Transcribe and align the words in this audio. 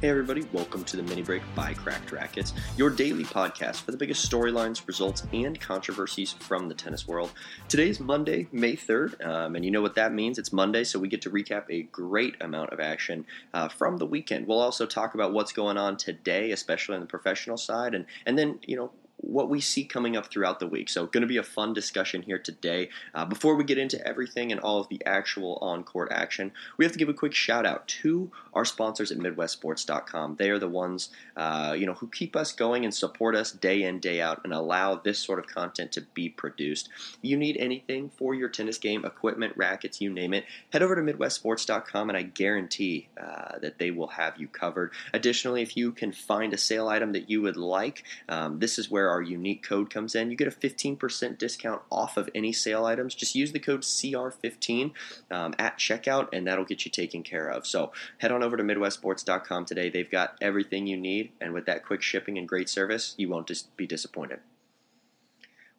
Hey, 0.00 0.10
everybody, 0.10 0.46
welcome 0.52 0.84
to 0.84 0.96
the 0.96 1.02
mini 1.02 1.22
break 1.22 1.42
by 1.56 1.74
Cracked 1.74 2.12
Rackets, 2.12 2.54
your 2.76 2.88
daily 2.88 3.24
podcast 3.24 3.82
for 3.82 3.90
the 3.90 3.96
biggest 3.96 4.30
storylines, 4.30 4.86
results, 4.86 5.26
and 5.32 5.60
controversies 5.60 6.34
from 6.34 6.68
the 6.68 6.74
tennis 6.74 7.08
world. 7.08 7.32
Today's 7.66 7.98
Monday, 7.98 8.46
May 8.52 8.76
3rd, 8.76 9.26
um, 9.26 9.56
and 9.56 9.64
you 9.64 9.72
know 9.72 9.82
what 9.82 9.96
that 9.96 10.12
means. 10.12 10.38
It's 10.38 10.52
Monday, 10.52 10.84
so 10.84 11.00
we 11.00 11.08
get 11.08 11.22
to 11.22 11.30
recap 11.30 11.64
a 11.68 11.82
great 11.82 12.36
amount 12.40 12.70
of 12.72 12.78
action 12.78 13.26
uh, 13.52 13.66
from 13.66 13.96
the 13.96 14.06
weekend. 14.06 14.46
We'll 14.46 14.60
also 14.60 14.86
talk 14.86 15.14
about 15.14 15.32
what's 15.32 15.50
going 15.50 15.76
on 15.76 15.96
today, 15.96 16.52
especially 16.52 16.94
on 16.94 17.00
the 17.00 17.08
professional 17.08 17.56
side, 17.56 17.92
and, 17.96 18.06
and 18.24 18.38
then, 18.38 18.60
you 18.62 18.76
know, 18.76 18.92
what 19.18 19.50
we 19.50 19.60
see 19.60 19.84
coming 19.84 20.16
up 20.16 20.30
throughout 20.30 20.60
the 20.60 20.66
week. 20.66 20.88
So, 20.88 21.06
going 21.06 21.22
to 21.22 21.26
be 21.26 21.36
a 21.36 21.42
fun 21.42 21.74
discussion 21.74 22.22
here 22.22 22.38
today. 22.38 22.88
Uh, 23.14 23.24
before 23.24 23.56
we 23.56 23.64
get 23.64 23.78
into 23.78 24.04
everything 24.06 24.52
and 24.52 24.60
all 24.60 24.80
of 24.80 24.88
the 24.88 25.04
actual 25.04 25.58
on 25.60 25.84
court 25.84 26.08
action, 26.12 26.52
we 26.76 26.84
have 26.84 26.92
to 26.92 26.98
give 26.98 27.08
a 27.08 27.14
quick 27.14 27.34
shout 27.34 27.66
out 27.66 27.86
to 27.88 28.30
our 28.54 28.64
sponsors 28.64 29.10
at 29.10 29.18
MidwestSports.com. 29.18 30.36
They 30.36 30.50
are 30.50 30.58
the 30.58 30.68
ones, 30.68 31.10
uh, 31.36 31.74
you 31.76 31.86
know, 31.86 31.94
who 31.94 32.08
keep 32.08 32.36
us 32.36 32.52
going 32.52 32.84
and 32.84 32.94
support 32.94 33.34
us 33.34 33.52
day 33.52 33.82
in 33.82 33.98
day 34.00 34.20
out 34.20 34.40
and 34.44 34.52
allow 34.52 34.96
this 34.96 35.18
sort 35.18 35.38
of 35.38 35.46
content 35.46 35.92
to 35.92 36.02
be 36.14 36.28
produced. 36.28 36.88
You 37.20 37.36
need 37.36 37.56
anything 37.56 38.10
for 38.16 38.34
your 38.34 38.48
tennis 38.48 38.78
game, 38.78 39.04
equipment, 39.04 39.54
rackets, 39.56 40.00
you 40.00 40.10
name 40.10 40.32
it, 40.32 40.44
head 40.72 40.82
over 40.82 40.94
to 40.94 41.02
MidwestSports.com 41.02 42.08
and 42.08 42.16
I 42.16 42.22
guarantee 42.22 43.08
uh, 43.20 43.58
that 43.60 43.78
they 43.78 43.90
will 43.90 44.08
have 44.08 44.38
you 44.38 44.48
covered. 44.48 44.92
Additionally, 45.12 45.62
if 45.62 45.76
you 45.76 45.92
can 45.92 46.12
find 46.12 46.52
a 46.52 46.58
sale 46.58 46.88
item 46.88 47.12
that 47.12 47.28
you 47.28 47.42
would 47.42 47.56
like, 47.56 48.04
um, 48.28 48.58
this 48.58 48.78
is 48.78 48.90
where 48.90 49.07
where 49.08 49.14
our 49.14 49.22
unique 49.22 49.62
code 49.62 49.88
comes 49.88 50.14
in. 50.14 50.30
You 50.30 50.36
get 50.36 50.48
a 50.48 50.50
15% 50.50 51.38
discount 51.38 51.80
off 51.90 52.18
of 52.18 52.28
any 52.34 52.52
sale 52.52 52.84
items. 52.84 53.14
Just 53.14 53.34
use 53.34 53.52
the 53.52 53.58
code 53.58 53.80
CR15 53.80 54.92
um, 55.30 55.54
at 55.58 55.78
checkout, 55.78 56.28
and 56.32 56.46
that'll 56.46 56.66
get 56.66 56.84
you 56.84 56.90
taken 56.90 57.22
care 57.22 57.48
of. 57.48 57.66
So 57.66 57.92
head 58.18 58.30
on 58.30 58.42
over 58.42 58.56
to 58.56 58.62
MidwestSports.com 58.62 59.64
today. 59.64 59.88
They've 59.88 60.10
got 60.10 60.36
everything 60.42 60.86
you 60.86 60.98
need, 60.98 61.32
and 61.40 61.54
with 61.54 61.64
that 61.66 61.86
quick 61.86 62.02
shipping 62.02 62.36
and 62.36 62.46
great 62.46 62.68
service, 62.68 63.14
you 63.16 63.30
won't 63.30 63.48
just 63.48 63.74
be 63.78 63.86
disappointed. 63.86 64.40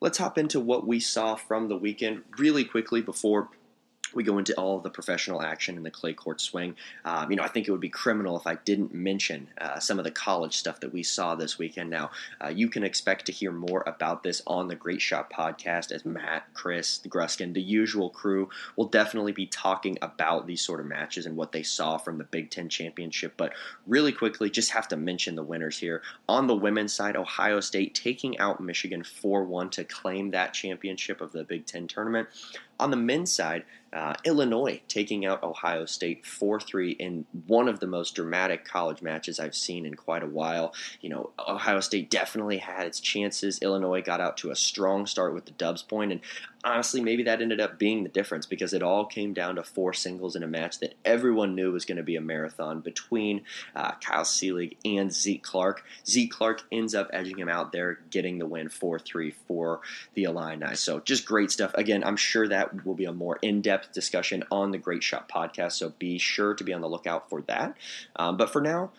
Let's 0.02 0.18
hop 0.18 0.38
into 0.38 0.60
what 0.60 0.88
we 0.88 1.00
saw 1.00 1.36
from 1.36 1.68
the 1.68 1.78
weekend 1.78 2.24
really 2.38 2.64
quickly 2.64 3.02
before 3.02 3.50
we 4.14 4.24
go 4.24 4.38
into 4.38 4.54
all 4.56 4.78
of 4.78 4.84
the 4.84 4.90
professional 4.90 5.42
action 5.42 5.78
in 5.78 5.84
the 5.84 5.92
clay 5.92 6.14
court 6.14 6.42
swing. 6.42 6.76
Um, 7.06 7.30
you 7.30 7.38
know, 7.38 7.44
I 7.44 7.48
think 7.48 7.68
it 7.68 7.72
would 7.72 7.82
be 7.82 7.90
criminal 7.90 8.38
if 8.38 8.48
I 8.48 8.56
didn't 8.56 8.94
mention 8.94 9.48
uh, 9.60 9.80
some 9.80 10.00
of 10.00 10.06
the 10.06 10.12
college 10.12 10.58
stuff 10.58 10.80
that 10.80 10.94
we 10.94 11.04
saw 11.04 11.36
this 11.36 11.58
weekend. 11.58 11.90
Now, 11.90 12.12
uh, 12.44 12.50
you 12.50 12.70
can 12.70 12.84
expect 12.84 13.26
to 13.28 13.32
hear 13.32 13.52
more 13.52 13.84
about 13.86 14.24
this 14.24 14.42
on 14.48 14.68
the 14.68 14.76
Great 14.76 15.02
Shot 15.02 15.32
podcast 15.32 15.92
as 15.92 16.06
Matt, 16.06 16.46
Chris, 16.54 17.00
Gruskin, 17.08 17.54
the 17.54 17.62
usual 17.62 18.10
crew 18.10 18.50
will 18.76 18.86
definitely 18.86 19.32
be 19.32 19.46
talking 19.46 19.98
about 20.02 20.48
these 20.48 20.62
sort 20.62 20.80
of 20.80 20.86
matches 20.86 21.26
and 21.26 21.36
what 21.36 21.52
they 21.52 21.64
saw 21.64 21.98
from 21.98 22.18
the 22.18 22.24
Big 22.24 22.50
Ten 22.50 22.70
championship. 22.70 23.34
But 23.38 23.54
really 23.88 24.12
quickly, 24.12 24.50
just 24.50 24.72
have 24.72 24.88
to 24.90 24.98
mention 24.98 25.36
the 25.36 25.44
winners 25.44 25.78
here. 25.78 26.02
On 26.28 26.48
the 26.48 26.56
women's 26.56 26.94
side, 26.94 27.16
Ohio 27.16 27.60
State 27.60 27.96
taking 27.96 28.38
out 28.40 28.62
Michigan 28.62 29.04
4 29.04 29.44
1 29.44 29.70
to 29.72 29.84
claim 29.84 30.32
that 30.32 30.54
championship 30.54 31.22
of 31.22 31.32
the 31.32 31.44
Big 31.44 31.66
Ten 31.66 31.88
tournament. 31.88 32.28
On 32.80 32.92
the 32.92 32.98
men's 32.98 33.32
side, 33.32 33.66
uh, 33.92 34.14
Illinois 34.24 34.82
taking 34.88 35.26
out 35.26 35.44
Ohio 35.44 35.86
State 35.86 36.26
4 36.26 36.60
3 36.60 36.92
in 36.92 37.26
one 37.48 37.68
of 37.68 37.80
the 37.80 37.88
most 37.88 38.16
dramatic 38.16 38.64
college 38.64 39.02
matches 39.02 39.40
I've 39.40 39.56
seen 39.56 39.86
in 39.86 39.96
quite 39.96 40.24
a 40.24 40.28
while. 40.28 40.74
You 41.02 41.10
know, 41.10 41.32
Ohio 41.48 41.80
State 41.80 42.10
definitely 42.10 42.58
had 42.58 42.86
its 42.86 43.00
chances. 43.00 43.60
Illinois 43.60 44.02
got 44.02 44.22
out 44.22 44.38
to 44.38 44.52
a 44.52 44.56
strong 44.56 45.06
start 45.06 45.34
with 45.34 45.46
the 45.46 45.52
Dubs 45.52 45.82
point, 45.82 46.12
and 46.12 46.22
honestly, 46.64 47.02
maybe 47.02 47.24
that 47.24 47.42
ended 47.42 47.60
up 47.60 47.80
being 47.80 48.04
the 48.04 48.10
difference 48.10 48.46
because 48.46 48.74
it 48.74 48.84
all 48.84 49.06
came 49.06 49.34
down 49.34 49.56
to 49.56 49.64
four 49.64 49.94
singles 49.94 50.36
in 50.36 50.44
a 50.44 50.48
match 50.48 50.80
that 50.80 50.96
everyone 51.06 51.56
knew 51.56 51.72
was 51.72 51.86
going 51.86 51.98
to 51.98 52.04
be 52.04 52.16
a 52.16 52.22
marathon 52.22 52.82
between 52.82 53.42
uh, 53.76 53.92
Kyle 54.04 54.24
Seelig 54.24 54.78
and 54.84 55.12
Zeke 55.12 55.44
Clark. 55.44 55.84
Zeke 56.06 56.32
Clark 56.32 56.64
ends 56.72 56.94
up 56.94 57.10
edging 57.14 57.38
him 57.38 57.50
out 57.50 57.72
there, 57.72 58.00
getting 58.10 58.38
the 58.38 58.46
win 58.46 58.70
4 58.70 59.00
3 59.00 59.32
for 59.48 59.82
the 60.14 60.24
Illini. 60.24 60.76
So 60.76 61.00
just 61.00 61.26
great 61.26 61.52
stuff. 61.52 61.74
Again, 61.76 62.04
I'm 62.04 62.18
sure 62.18 62.48
that 62.48 62.86
will 62.86 62.96
be 62.96 63.06
a 63.06 63.14
more 63.14 63.40
in 63.42 63.62
depth 63.62 63.94
discussion 63.94 64.44
on 64.52 64.72
the 64.72 64.78
Great 64.78 65.04
Shot 65.04 65.30
podcast, 65.30 65.74
so 65.74 65.94
be 65.98 66.18
sure 66.18 66.54
to 66.54 66.64
be 66.64 66.74
on 66.74 66.82
the 66.82 66.90
lookout 66.90 67.30
for 67.30 67.42
that. 67.44 67.76
Um, 68.16 68.38
but 68.38 68.52
for 68.52 68.62
now, 68.62 68.92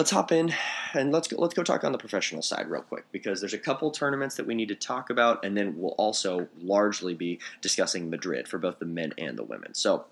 let's 0.00 0.12
hop 0.12 0.32
in 0.32 0.50
and 0.94 1.12
let's 1.12 1.28
go, 1.28 1.36
let's 1.36 1.52
go 1.52 1.62
talk 1.62 1.84
on 1.84 1.92
the 1.92 1.98
professional 1.98 2.40
side 2.40 2.70
real 2.70 2.80
quick 2.80 3.04
because 3.12 3.38
there's 3.38 3.52
a 3.52 3.58
couple 3.58 3.90
tournaments 3.90 4.34
that 4.36 4.46
we 4.46 4.54
need 4.54 4.68
to 4.68 4.74
talk 4.74 5.10
about, 5.10 5.44
and 5.44 5.54
then 5.54 5.74
we'll 5.76 5.94
also 5.98 6.48
largely 6.58 7.12
be 7.12 7.38
discussing 7.60 8.08
Madrid 8.08 8.48
for 8.48 8.56
both 8.56 8.78
the 8.78 8.86
men 8.86 9.12
and 9.18 9.36
the 9.36 9.44
women. 9.44 9.74
So 9.74 10.06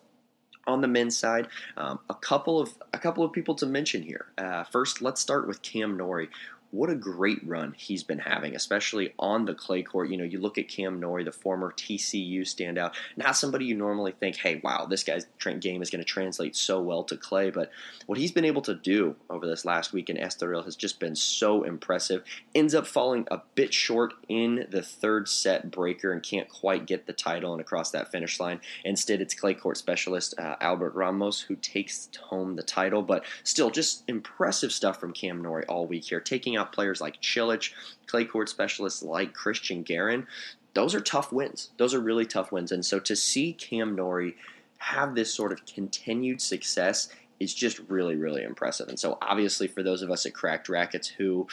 on 0.66 0.82
the 0.82 0.88
men's 0.88 1.16
side, 1.16 1.48
um, 1.78 2.00
a 2.10 2.14
couple 2.14 2.60
of 2.60 2.74
a 2.92 2.98
couple 2.98 3.24
of 3.24 3.32
people 3.32 3.54
to 3.54 3.64
mention 3.64 4.02
here. 4.02 4.26
Uh, 4.36 4.64
first, 4.64 5.00
let's 5.00 5.22
start 5.22 5.48
with 5.48 5.62
Cam 5.62 5.96
Norrie, 5.96 6.28
what 6.70 6.90
a 6.90 6.94
great 6.94 7.38
run 7.46 7.74
he's 7.76 8.02
been 8.02 8.18
having, 8.18 8.54
especially 8.54 9.14
on 9.18 9.46
the 9.46 9.54
clay 9.54 9.82
court. 9.82 10.10
You 10.10 10.18
know, 10.18 10.24
you 10.24 10.38
look 10.38 10.58
at 10.58 10.68
Cam 10.68 11.00
Norrie, 11.00 11.24
the 11.24 11.32
former 11.32 11.72
TCU 11.72 12.42
standout, 12.42 12.92
not 13.16 13.36
somebody 13.36 13.64
you 13.64 13.74
normally 13.74 14.12
think, 14.12 14.36
hey, 14.36 14.60
wow, 14.62 14.86
this 14.86 15.02
guy's 15.02 15.26
game 15.60 15.80
is 15.80 15.90
going 15.90 16.04
to 16.04 16.08
translate 16.08 16.54
so 16.54 16.80
well 16.80 17.04
to 17.04 17.16
clay. 17.16 17.50
But 17.50 17.70
what 18.06 18.18
he's 18.18 18.32
been 18.32 18.44
able 18.44 18.60
to 18.62 18.74
do 18.74 19.16
over 19.30 19.46
this 19.46 19.64
last 19.64 19.92
week 19.92 20.10
in 20.10 20.16
Estoril 20.16 20.64
has 20.64 20.76
just 20.76 21.00
been 21.00 21.16
so 21.16 21.62
impressive. 21.62 22.22
Ends 22.54 22.74
up 22.74 22.86
falling 22.86 23.26
a 23.30 23.40
bit 23.54 23.72
short 23.72 24.12
in 24.28 24.66
the 24.70 24.82
third 24.82 25.28
set 25.28 25.70
breaker 25.70 26.12
and 26.12 26.22
can't 26.22 26.48
quite 26.48 26.86
get 26.86 27.06
the 27.06 27.12
title 27.14 27.52
and 27.52 27.60
across 27.62 27.90
that 27.92 28.12
finish 28.12 28.38
line. 28.38 28.60
Instead, 28.84 29.22
it's 29.22 29.34
clay 29.34 29.54
court 29.54 29.78
specialist 29.78 30.34
uh, 30.38 30.56
Albert 30.60 30.94
Ramos 30.94 31.40
who 31.40 31.56
takes 31.56 32.10
home 32.24 32.56
the 32.56 32.62
title. 32.62 33.02
But 33.02 33.24
still, 33.42 33.70
just 33.70 34.04
impressive 34.06 34.72
stuff 34.72 35.00
from 35.00 35.12
Cam 35.14 35.40
Norrie 35.40 35.64
all 35.66 35.86
week 35.86 36.04
here, 36.04 36.20
taking 36.20 36.57
players 36.64 37.00
like 37.00 37.20
Cilic, 37.20 37.72
clay 38.06 38.24
court 38.24 38.48
specialists 38.48 39.02
like 39.02 39.32
Christian 39.34 39.82
Garin. 39.82 40.26
Those 40.74 40.94
are 40.94 41.00
tough 41.00 41.32
wins. 41.32 41.70
Those 41.76 41.94
are 41.94 42.00
really 42.00 42.26
tough 42.26 42.52
wins. 42.52 42.72
And 42.72 42.84
so 42.84 43.00
to 43.00 43.16
see 43.16 43.52
Cam 43.52 43.94
Norrie 43.94 44.36
have 44.78 45.14
this 45.14 45.32
sort 45.34 45.52
of 45.52 45.66
continued 45.66 46.40
success 46.40 47.08
is 47.40 47.54
just 47.54 47.78
really, 47.88 48.16
really 48.16 48.42
impressive. 48.42 48.88
And 48.88 48.98
so 48.98 49.18
obviously 49.22 49.68
for 49.68 49.82
those 49.82 50.02
of 50.02 50.10
us 50.10 50.26
at 50.26 50.34
Cracked 50.34 50.68
Rackets 50.68 51.06
who 51.06 51.46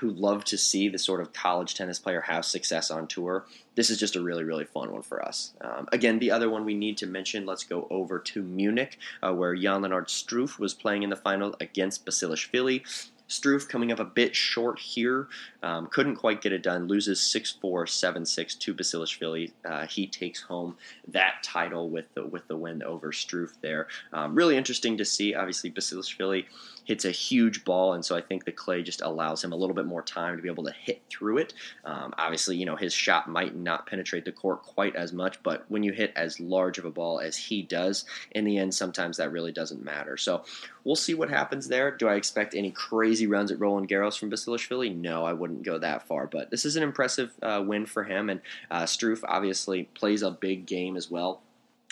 who 0.00 0.10
love 0.10 0.44
to 0.44 0.56
see 0.56 0.88
the 0.88 0.98
sort 0.98 1.20
of 1.20 1.32
college 1.32 1.74
tennis 1.74 1.98
player 1.98 2.22
have 2.22 2.44
success 2.44 2.90
on 2.90 3.06
tour, 3.06 3.44
this 3.74 3.90
is 3.90 3.98
just 3.98 4.16
a 4.16 4.20
really, 4.20 4.42
really 4.42 4.64
fun 4.64 4.90
one 4.90 5.02
for 5.02 5.24
us. 5.24 5.52
Um, 5.60 5.88
again, 5.92 6.18
the 6.18 6.30
other 6.30 6.48
one 6.48 6.64
we 6.64 6.74
need 6.74 6.96
to 6.98 7.06
mention, 7.06 7.46
let's 7.46 7.64
go 7.64 7.86
over 7.90 8.18
to 8.18 8.42
Munich, 8.42 8.98
uh, 9.22 9.32
where 9.34 9.54
Jan 9.54 9.82
Lennard 9.82 10.08
Struff 10.08 10.58
was 10.58 10.74
playing 10.74 11.02
in 11.02 11.10
the 11.10 11.16
final 11.16 11.54
against 11.60 12.06
Basilashvili. 12.06 12.82
Struff 13.28 13.68
coming 13.68 13.92
up 13.92 13.98
a 13.98 14.04
bit 14.04 14.34
short 14.34 14.78
here. 14.78 15.28
Um, 15.62 15.86
couldn't 15.88 16.16
quite 16.16 16.40
get 16.40 16.52
it 16.52 16.62
done. 16.62 16.88
Loses 16.88 17.20
6 17.20 17.52
4, 17.60 17.86
7 17.86 18.24
6 18.24 18.54
to 18.54 18.74
Basilashvili. 18.74 19.52
Uh, 19.64 19.86
he 19.86 20.06
takes 20.06 20.42
home 20.42 20.76
that 21.08 21.42
title 21.42 21.90
with 21.90 22.06
the, 22.14 22.26
with 22.26 22.46
the 22.48 22.56
win 22.56 22.82
over 22.82 23.12
Struff 23.12 23.52
there. 23.60 23.88
Um, 24.12 24.34
really 24.34 24.56
interesting 24.56 24.96
to 24.98 25.04
see. 25.04 25.34
Obviously, 25.34 25.70
Basilashvili 25.70 26.46
hits 26.88 27.04
a 27.04 27.10
huge 27.10 27.64
ball, 27.64 27.92
and 27.92 28.02
so 28.02 28.16
I 28.16 28.22
think 28.22 28.46
the 28.46 28.52
clay 28.52 28.82
just 28.82 29.02
allows 29.02 29.44
him 29.44 29.52
a 29.52 29.56
little 29.56 29.74
bit 29.74 29.84
more 29.84 30.00
time 30.00 30.36
to 30.36 30.42
be 30.42 30.48
able 30.48 30.64
to 30.64 30.72
hit 30.72 31.02
through 31.10 31.36
it. 31.36 31.52
Um, 31.84 32.14
obviously, 32.16 32.56
you 32.56 32.64
know 32.64 32.76
his 32.76 32.94
shot 32.94 33.28
might 33.28 33.54
not 33.54 33.86
penetrate 33.86 34.24
the 34.24 34.32
court 34.32 34.62
quite 34.62 34.96
as 34.96 35.12
much, 35.12 35.42
but 35.42 35.66
when 35.68 35.82
you 35.82 35.92
hit 35.92 36.12
as 36.16 36.40
large 36.40 36.78
of 36.78 36.86
a 36.86 36.90
ball 36.90 37.20
as 37.20 37.36
he 37.36 37.62
does, 37.62 38.06
in 38.30 38.44
the 38.44 38.56
end, 38.56 38.74
sometimes 38.74 39.18
that 39.18 39.32
really 39.32 39.52
doesn't 39.52 39.84
matter. 39.84 40.16
So 40.16 40.44
we'll 40.84 40.96
see 40.96 41.12
what 41.12 41.28
happens 41.28 41.68
there. 41.68 41.90
Do 41.90 42.08
I 42.08 42.14
expect 42.14 42.54
any 42.54 42.70
crazy 42.70 43.17
runs 43.26 43.50
at 43.50 43.60
Roland 43.60 43.88
Garros 43.88 44.18
from 44.18 44.30
Basilashvili? 44.30 44.94
No, 44.96 45.24
I 45.24 45.32
wouldn't 45.32 45.62
go 45.62 45.78
that 45.78 46.06
far, 46.06 46.26
but 46.26 46.50
this 46.50 46.64
is 46.64 46.76
an 46.76 46.82
impressive 46.82 47.32
uh, 47.42 47.62
win 47.66 47.86
for 47.86 48.04
him, 48.04 48.30
and 48.30 48.40
uh, 48.70 48.82
Struff 48.84 49.22
obviously 49.26 49.84
plays 49.94 50.22
a 50.22 50.30
big 50.30 50.66
game 50.66 50.96
as 50.96 51.10
well. 51.10 51.42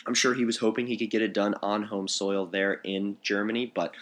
I'm 0.06 0.15
sure 0.15 0.35
he 0.35 0.45
was 0.45 0.59
hoping 0.59 0.87
he 0.87 0.97
could 0.97 1.11
get 1.11 1.23
it 1.23 1.35
done 1.35 1.55
on 1.62 1.83
home 1.83 2.09
soil 2.09 2.47
there 2.47 2.75
in 2.85 3.17
Germany, 3.23 3.73
but 3.75 3.95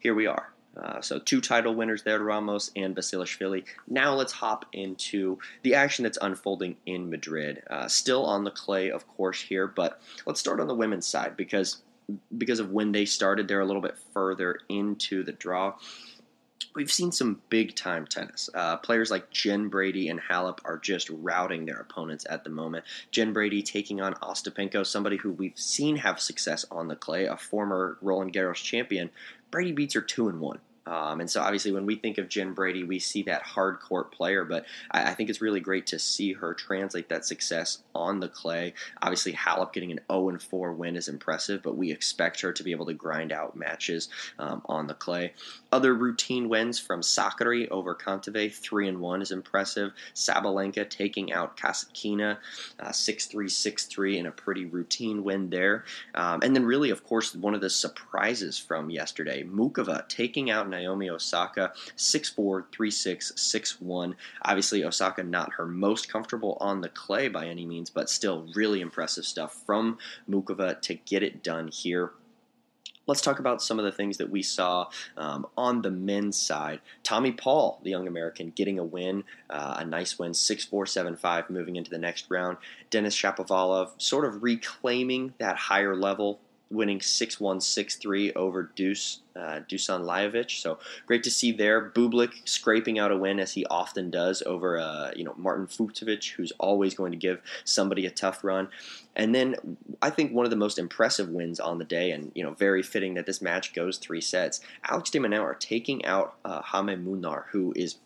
here 0.00 0.14
we 0.14 0.26
are. 0.26 0.52
Uh, 0.76 1.00
so 1.00 1.18
two 1.18 1.40
title 1.40 1.74
winners 1.74 2.04
there, 2.04 2.20
Ramos 2.20 2.70
and 2.76 2.94
Basilashvili. 2.94 3.64
Now 3.88 4.14
let's 4.14 4.32
hop 4.32 4.64
into 4.72 5.38
the 5.62 5.74
action 5.74 6.04
that's 6.04 6.18
unfolding 6.20 6.76
in 6.86 7.10
Madrid. 7.10 7.62
Uh, 7.68 7.88
still 7.88 8.24
on 8.24 8.44
the 8.44 8.50
clay, 8.52 8.90
of 8.90 9.08
course, 9.08 9.40
here, 9.40 9.66
but 9.66 10.00
let's 10.24 10.38
start 10.38 10.60
on 10.60 10.68
the 10.68 10.74
women's 10.74 11.06
side 11.06 11.36
because 11.36 11.82
because 12.38 12.58
of 12.58 12.70
when 12.70 12.92
they 12.92 13.04
started, 13.04 13.48
they're 13.48 13.60
a 13.60 13.66
little 13.66 13.82
bit 13.82 13.96
further 14.14 14.60
into 14.68 15.22
the 15.22 15.32
draw. 15.32 15.74
We've 16.74 16.90
seen 16.90 17.12
some 17.12 17.40
big 17.48 17.74
time 17.74 18.06
tennis. 18.06 18.48
Uh, 18.54 18.76
players 18.76 19.10
like 19.10 19.30
Jen 19.30 19.68
Brady 19.68 20.08
and 20.08 20.20
Halep 20.20 20.58
are 20.64 20.78
just 20.78 21.10
routing 21.10 21.66
their 21.66 21.78
opponents 21.78 22.26
at 22.28 22.44
the 22.44 22.50
moment. 22.50 22.84
Jen 23.10 23.32
Brady 23.32 23.62
taking 23.62 24.00
on 24.00 24.14
Ostapenko, 24.14 24.86
somebody 24.86 25.16
who 25.16 25.32
we've 25.32 25.58
seen 25.58 25.96
have 25.96 26.20
success 26.20 26.64
on 26.70 26.88
the 26.88 26.96
clay, 26.96 27.24
a 27.24 27.36
former 27.36 27.98
Roland 28.00 28.32
Garros 28.32 28.62
champion. 28.62 29.10
Brady 29.50 29.72
beats 29.72 29.94
her 29.94 30.00
two 30.00 30.28
and 30.28 30.40
one. 30.40 30.60
Um, 30.88 31.20
and 31.20 31.30
so, 31.30 31.42
obviously, 31.42 31.72
when 31.72 31.84
we 31.84 31.96
think 31.96 32.16
of 32.16 32.28
Jen 32.28 32.54
Brady, 32.54 32.82
we 32.82 32.98
see 32.98 33.22
that 33.24 33.42
hard 33.42 33.78
court 33.78 34.10
player, 34.10 34.44
but 34.44 34.64
I, 34.90 35.10
I, 35.10 35.14
think 35.14 35.28
it's 35.28 35.42
really 35.42 35.60
great 35.60 35.86
to 35.88 35.98
see 35.98 36.32
her 36.32 36.54
translate 36.54 37.10
that 37.10 37.26
success 37.26 37.82
on 37.94 38.20
the 38.20 38.28
clay. 38.28 38.72
Obviously, 39.02 39.34
Halep 39.34 39.74
getting 39.74 39.92
an 39.92 40.00
0 40.10 40.38
4 40.38 40.72
win 40.72 40.96
is 40.96 41.08
impressive, 41.08 41.62
but 41.62 41.76
we 41.76 41.92
expect 41.92 42.40
her 42.40 42.52
to 42.54 42.62
be 42.62 42.70
able 42.70 42.86
to 42.86 42.94
grind 42.94 43.32
out 43.32 43.54
matches 43.54 44.08
um, 44.38 44.62
on 44.64 44.86
the 44.86 44.94
clay. 44.94 45.34
Other 45.70 45.92
routine 45.94 46.48
wins 46.48 46.78
from 46.78 47.02
Sakkari 47.02 47.68
over 47.70 47.94
Kontaveit, 47.94 48.54
3 48.54 48.88
and 48.88 49.00
1 49.00 49.20
is 49.20 49.30
impressive. 49.30 49.92
Sabalenka 50.14 50.88
taking 50.88 51.32
out 51.32 51.58
Kasatkina, 51.58 52.38
uh, 52.80 52.92
6 52.92 53.26
3 53.26 53.48
6 53.48 53.84
3 53.84 54.18
in 54.18 54.26
a 54.26 54.32
pretty 54.32 54.64
routine 54.64 55.22
win 55.22 55.50
there. 55.50 55.84
Um, 56.14 56.40
and 56.42 56.56
then, 56.56 56.64
really, 56.64 56.88
of 56.88 57.04
course, 57.04 57.34
one 57.34 57.54
of 57.54 57.60
the 57.60 57.68
surprises 57.68 58.58
from 58.58 58.88
yesterday, 58.88 59.44
Muchova 59.44 60.08
taking 60.08 60.50
out 60.50 60.70
Naomi 60.78 61.10
Osaka 61.10 61.72
6 61.96 62.30
4 62.30 62.66
3 62.72 62.90
6 62.90 63.32
6 63.36 63.80
1. 63.80 64.16
Obviously, 64.42 64.84
Osaka 64.84 65.22
not 65.22 65.54
her 65.54 65.66
most 65.66 66.10
comfortable 66.10 66.56
on 66.60 66.80
the 66.80 66.88
clay 66.88 67.28
by 67.28 67.46
any 67.46 67.66
means, 67.66 67.90
but 67.90 68.10
still 68.10 68.46
really 68.54 68.80
impressive 68.80 69.24
stuff 69.24 69.62
from 69.66 69.98
Muchova 70.28 70.80
to 70.82 70.94
get 70.94 71.22
it 71.22 71.42
done 71.42 71.68
here 71.68 72.12
let's 73.08 73.22
talk 73.22 73.40
about 73.40 73.60
some 73.60 73.80
of 73.80 73.84
the 73.84 73.90
things 73.90 74.18
that 74.18 74.30
we 74.30 74.42
saw 74.42 74.86
um, 75.16 75.46
on 75.56 75.82
the 75.82 75.90
men's 75.90 76.36
side. 76.36 76.80
Tommy 77.02 77.32
Paul, 77.32 77.80
the 77.82 77.90
young 77.90 78.06
American, 78.06 78.52
getting 78.54 78.78
a 78.78 78.84
win, 78.84 79.24
uh, 79.50 79.76
a 79.78 79.84
nice 79.84 80.18
win, 80.18 80.34
6 80.34 80.64
4 80.66 80.86
7 80.86 81.16
5, 81.16 81.50
moving 81.50 81.74
into 81.74 81.90
the 81.90 81.98
next 81.98 82.26
round. 82.28 82.58
Denis 82.90 83.16
Shapovalov 83.16 84.00
sort 84.00 84.24
of 84.26 84.42
reclaiming 84.42 85.32
that 85.38 85.56
higher 85.56 85.96
level 85.96 86.38
winning 86.70 86.98
6-1, 86.98 87.58
6-3 87.58 88.32
over 88.36 88.70
Deuce, 88.74 89.20
uh, 89.34 89.60
Dusan 89.68 90.04
Lajovic. 90.04 90.60
So 90.60 90.78
great 91.06 91.22
to 91.22 91.30
see 91.30 91.52
there. 91.52 91.90
Bublik 91.90 92.46
scraping 92.46 92.98
out 92.98 93.12
a 93.12 93.16
win 93.16 93.40
as 93.40 93.52
he 93.52 93.64
often 93.66 94.10
does 94.10 94.42
over 94.44 94.78
uh, 94.78 95.12
you 95.14 95.24
know 95.24 95.34
Martin 95.36 95.66
Fucsovics, 95.66 96.32
who's 96.32 96.52
always 96.58 96.94
going 96.94 97.12
to 97.12 97.18
give 97.18 97.40
somebody 97.64 98.04
a 98.06 98.10
tough 98.10 98.44
run. 98.44 98.68
And 99.16 99.34
then 99.34 99.76
I 100.02 100.10
think 100.10 100.32
one 100.32 100.44
of 100.44 100.50
the 100.50 100.56
most 100.56 100.78
impressive 100.78 101.28
wins 101.28 101.60
on 101.60 101.78
the 101.78 101.84
day, 101.84 102.10
and 102.10 102.32
you 102.34 102.42
know 102.42 102.52
very 102.52 102.82
fitting 102.82 103.14
that 103.14 103.26
this 103.26 103.40
match 103.40 103.72
goes 103.72 103.98
three 103.98 104.20
sets. 104.20 104.60
Alex 104.84 105.10
de 105.10 105.18
Minaur 105.18 105.58
taking 105.58 106.04
out 106.04 106.34
uh, 106.44 106.60
Jaime 106.62 106.96
Munar, 106.96 107.44
who 107.50 107.72
is 107.76 107.96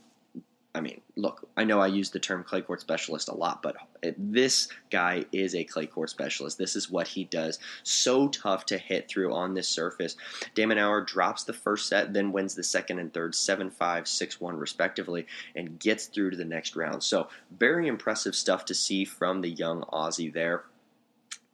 I 0.74 0.80
mean, 0.80 1.02
look, 1.16 1.46
I 1.54 1.64
know 1.64 1.80
I 1.80 1.88
use 1.88 2.10
the 2.10 2.18
term 2.18 2.44
clay 2.44 2.62
court 2.62 2.80
specialist 2.80 3.28
a 3.28 3.34
lot, 3.34 3.62
but 3.62 3.76
this 4.16 4.68
guy 4.90 5.26
is 5.30 5.54
a 5.54 5.64
clay 5.64 5.86
court 5.86 6.08
specialist. 6.08 6.56
This 6.56 6.76
is 6.76 6.90
what 6.90 7.08
he 7.08 7.24
does. 7.24 7.58
So 7.82 8.28
tough 8.28 8.64
to 8.66 8.78
hit 8.78 9.06
through 9.06 9.34
on 9.34 9.52
this 9.52 9.68
surface. 9.68 10.16
de 10.54 10.64
Minaur 10.64 11.06
drops 11.06 11.44
the 11.44 11.52
first 11.52 11.88
set, 11.88 12.14
then 12.14 12.32
wins 12.32 12.54
the 12.54 12.62
second 12.62 13.00
and 13.00 13.12
third 13.12 13.34
7 13.34 13.70
5, 13.70 14.08
6 14.08 14.40
1, 14.40 14.56
respectively, 14.56 15.26
and 15.54 15.78
gets 15.78 16.06
through 16.06 16.30
to 16.30 16.36
the 16.38 16.44
next 16.44 16.74
round. 16.74 17.02
So, 17.02 17.28
very 17.50 17.86
impressive 17.86 18.34
stuff 18.34 18.64
to 18.66 18.74
see 18.74 19.04
from 19.04 19.42
the 19.42 19.50
young 19.50 19.82
Aussie 19.82 20.32
there 20.32 20.64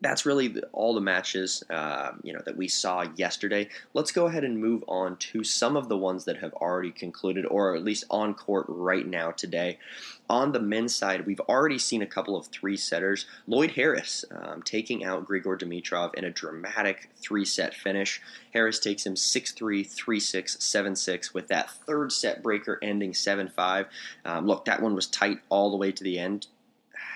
that's 0.00 0.24
really 0.24 0.54
all 0.72 0.94
the 0.94 1.00
matches 1.00 1.64
uh, 1.70 2.12
you 2.22 2.32
know 2.32 2.40
that 2.44 2.56
we 2.56 2.68
saw 2.68 3.04
yesterday. 3.16 3.68
Let's 3.94 4.12
go 4.12 4.26
ahead 4.26 4.44
and 4.44 4.58
move 4.58 4.84
on 4.86 5.16
to 5.16 5.42
some 5.42 5.76
of 5.76 5.88
the 5.88 5.96
ones 5.96 6.24
that 6.24 6.38
have 6.38 6.52
already 6.54 6.92
concluded, 6.92 7.44
or 7.46 7.74
at 7.74 7.84
least 7.84 8.04
on 8.10 8.34
court 8.34 8.66
right 8.68 9.06
now 9.06 9.32
today. 9.32 9.78
On 10.30 10.52
the 10.52 10.60
men's 10.60 10.94
side, 10.94 11.26
we've 11.26 11.40
already 11.40 11.78
seen 11.78 12.02
a 12.02 12.06
couple 12.06 12.36
of 12.36 12.46
three 12.46 12.76
setters. 12.76 13.26
Lloyd 13.46 13.72
Harris 13.72 14.24
um, 14.30 14.62
taking 14.62 15.02
out 15.04 15.26
Grigor 15.26 15.58
Dimitrov 15.58 16.14
in 16.14 16.24
a 16.24 16.30
dramatic 16.30 17.10
three 17.16 17.46
set 17.46 17.74
finish. 17.74 18.20
Harris 18.52 18.78
takes 18.78 19.06
him 19.06 19.16
6 19.16 19.52
3, 19.52 19.82
3 19.82 20.20
6, 20.20 20.56
7 20.62 20.96
6, 20.96 21.34
with 21.34 21.48
that 21.48 21.70
third 21.70 22.12
set 22.12 22.42
breaker 22.42 22.78
ending 22.82 23.14
7 23.14 23.48
5. 23.48 23.86
Um, 24.24 24.46
look, 24.46 24.66
that 24.66 24.82
one 24.82 24.94
was 24.94 25.06
tight 25.06 25.38
all 25.48 25.70
the 25.70 25.76
way 25.76 25.90
to 25.90 26.04
the 26.04 26.18
end. 26.18 26.46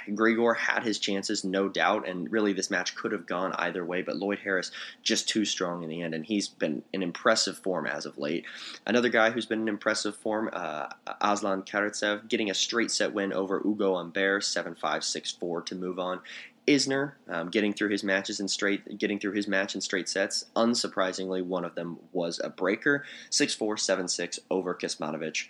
Grigor 0.08 0.56
had 0.56 0.82
his 0.82 0.99
chances, 0.99 1.44
no 1.44 1.69
doubt, 1.69 2.08
and 2.08 2.31
really 2.31 2.52
this 2.52 2.70
match 2.70 2.94
could 2.94 3.12
have 3.12 3.26
gone 3.26 3.52
either 3.54 3.84
way, 3.84 4.02
but 4.02 4.16
Lloyd 4.16 4.40
Harris 4.40 4.70
just 5.02 5.28
too 5.28 5.44
strong 5.44 5.82
in 5.82 5.88
the 5.88 6.02
end, 6.02 6.14
and 6.14 6.25
he's 6.25 6.49
been 6.49 6.82
in 6.93 7.02
impressive 7.02 7.58
form 7.58 7.87
as 7.87 8.06
of 8.06 8.19
late. 8.19 8.44
Another 8.87 9.08
guy 9.08 9.31
who's 9.31 9.46
been 9.46 9.62
in 9.62 9.69
impressive 9.69 10.16
form, 10.16 10.50
uh, 10.52 10.88
Aslan 11.20 11.62
Karatsev, 11.62 12.28
getting 12.28 12.50
a 12.50 12.54
straight 12.54 12.90
set 12.90 13.12
win 13.12 13.32
over 13.32 13.62
Ugo 13.64 13.96
Humbert, 13.96 14.44
7 14.44 14.75
5 14.75 15.04
6 15.04 15.31
4 15.32 15.62
to 15.62 15.75
move 15.75 15.99
on. 15.99 16.20
Isner 16.66 17.12
um, 17.28 17.50
getting 17.50 17.72
through 17.72 17.88
his 17.88 18.04
matches 18.04 18.38
in 18.38 18.46
straight, 18.46 18.99
getting 18.99 19.19
through 19.19 19.32
his 19.32 19.49
match 19.49 19.75
in 19.75 19.81
straight 19.81 20.08
sets. 20.08 20.44
Unsurprisingly, 20.54 21.44
one 21.44 21.64
of 21.64 21.75
them 21.75 21.99
was 22.12 22.40
a 22.43 22.50
breaker, 22.50 23.04
6-4, 23.31 23.58
7-6 23.58 24.38
over 24.50 24.75
Kecmanovic. 24.75 25.49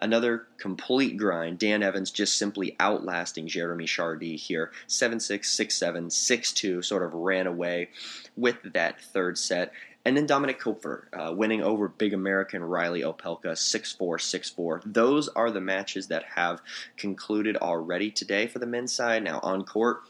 Another 0.00 0.46
complete 0.58 1.16
grind. 1.16 1.58
Dan 1.58 1.82
Evans 1.82 2.10
just 2.10 2.38
simply 2.38 2.76
outlasting 2.78 3.48
Jeremy 3.48 3.86
Chardy 3.86 4.36
here. 4.36 4.70
7 4.86 5.18
6, 5.18 5.50
6 5.50 5.74
7, 5.74 6.10
6 6.10 6.52
2, 6.52 6.82
sort 6.82 7.02
of 7.02 7.14
ran 7.14 7.46
away 7.46 7.88
with 8.36 8.56
that 8.72 9.00
third 9.00 9.36
set. 9.36 9.72
And 10.04 10.16
then 10.16 10.26
Dominik 10.26 10.58
Koepfer 10.58 11.02
uh, 11.12 11.34
winning 11.34 11.62
over 11.62 11.88
big 11.88 12.14
American 12.14 12.62
Reilly 12.62 13.02
Opelka 13.02 13.58
6 13.58 13.92
4, 13.92 14.18
6 14.18 14.50
4. 14.50 14.82
Those 14.86 15.28
are 15.28 15.50
the 15.50 15.60
matches 15.60 16.06
that 16.06 16.24
have 16.36 16.62
concluded 16.96 17.56
already 17.56 18.10
today 18.10 18.46
for 18.46 18.58
the 18.58 18.66
men's 18.66 18.92
side. 18.92 19.24
Now 19.24 19.40
on 19.42 19.64
court, 19.64 20.02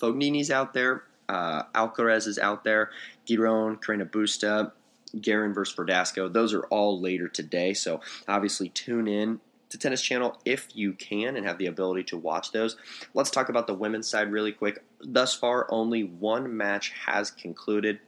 Fognini's 0.00 0.50
out 0.50 0.72
there. 0.72 1.04
Uh, 1.28 1.64
Alcaraz 1.74 2.26
is 2.26 2.38
out 2.38 2.64
there. 2.64 2.90
Giron, 3.26 3.80
Carreño 3.82 4.08
Busta, 4.08 4.72
Garin 5.20 5.54
versus 5.54 5.76
Verdasco. 5.76 6.32
Those 6.32 6.52
are 6.52 6.64
all 6.64 7.00
later 7.00 7.28
today. 7.28 7.72
So 7.74 8.00
obviously 8.28 8.68
tune 8.70 9.08
in 9.08 9.40
to 9.68 9.78
Tennis 9.78 10.02
Channel 10.02 10.38
if 10.44 10.68
you 10.74 10.92
can 10.92 11.36
and 11.36 11.46
have 11.46 11.58
the 11.58 11.66
ability 11.66 12.04
to 12.04 12.16
watch 12.16 12.52
those. 12.52 12.76
Let's 13.14 13.30
talk 13.30 13.48
about 13.48 13.66
the 13.66 13.74
women's 13.74 14.08
side 14.08 14.30
really 14.30 14.52
quick. 14.52 14.84
Thus 15.00 15.34
far, 15.34 15.66
only 15.70 16.04
one 16.04 16.56
match 16.56 16.92
has 17.06 17.30
concluded, 17.30 18.00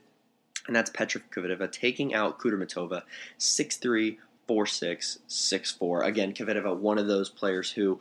and 0.67 0.75
that's 0.75 0.89
Petra 0.89 1.21
Kvitova 1.31 1.71
taking 1.71 2.13
out 2.13 2.39
Kudermetova 2.39 3.03
6 3.37 3.77
3, 3.77 4.19
4 4.47 4.65
6, 4.65 5.19
6 5.27 5.71
4. 5.71 6.03
Again, 6.03 6.33
Kvitova, 6.33 6.75
one 6.77 6.97
of 6.97 7.07
those 7.07 7.29
players 7.29 7.71
who 7.71 7.99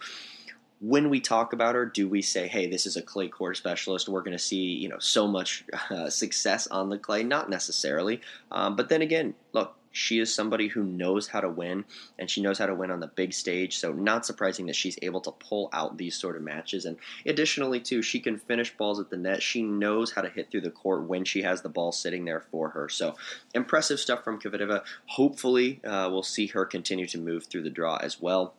when 0.81 1.11
we 1.11 1.21
talk 1.21 1.53
about 1.53 1.75
her, 1.75 1.87
do 1.87 2.09
we 2.09 2.23
say, 2.23 2.49
"Hey, 2.49 2.69
this 2.69 2.87
is 2.87 2.97
a 2.97 3.03
clay 3.03 3.29
court 3.29 3.57
specialist. 3.57 4.09
We're 4.09 4.23
going 4.23 4.37
to 4.37 4.43
see, 4.43 4.75
you 4.75 4.89
know, 4.89 4.99
so 4.99 5.27
much 5.27 5.65
uh, 5.91 6.11
success 6.11 6.67
on 6.67 6.89
the 6.89 6.99
clay"? 6.99 7.23
Not 7.23 7.51
necessarily. 7.51 8.21
Um, 8.51 8.77
but 8.77 8.89
then 8.89 9.03
again, 9.03 9.35
look, 9.53 9.75
she 9.91 10.19
is 10.21 10.33
somebody 10.33 10.69
who 10.69 10.85
knows 10.85 11.29
how 11.29 11.41
to 11.41 11.49
win, 11.49 11.85
and 12.19 12.31
she 12.31 12.41
knows 12.41 12.59
how 12.59 12.67
to 12.67 12.75
win 12.75 12.91
on 12.91 13.01
the 13.01 13.07
big 13.07 13.33
stage. 13.33 13.79
So, 13.79 13.93
not 13.93 14.27
surprising 14.27 14.67
that 14.67 14.77
she's 14.77 14.99
able 15.03 15.21
to 15.23 15.33
pull 15.33 15.69
out 15.73 15.97
these 15.97 16.17
sort 16.17 16.37
of 16.37 16.43
matches. 16.43 16.85
And 16.85 16.99
additionally, 17.27 17.81
too, 17.81 18.03
she 18.03 18.21
can 18.21 18.39
finish 18.39 18.77
balls 18.77 19.01
at 19.01 19.11
the 19.11 19.17
net. 19.17 19.43
She 19.43 19.63
knows 19.63 20.13
how 20.13 20.23
to 20.23 20.29
hit 20.29 20.51
through 20.51 20.63
the 20.63 20.71
court 20.71 21.05
when 21.05 21.25
she 21.25 21.43
has 21.43 21.63
the 21.63 21.69
ball 21.69 21.93
sitting 21.93 22.25
there 22.25 22.41
for 22.41 22.71
her. 22.71 22.89
So, 22.89 23.17
impressive 23.55 23.99
stuff 23.99 24.23
from 24.23 24.41
Kvitova. 24.41 24.85
Hopefully, 25.07 25.81
uh, 25.85 26.09
we'll 26.11 26.23
see 26.23 26.49
her 26.49 26.65
continue 26.65 27.07
to 27.07 27.19
move 27.19 27.47
through 27.47 27.63
the 27.63 27.71
draw 27.71 27.97
as 27.97 28.21
well 28.21 28.55